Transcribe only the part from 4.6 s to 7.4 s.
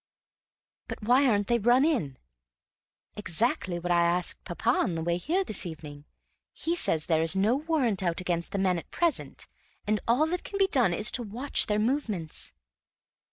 on the way here this evening; he says there is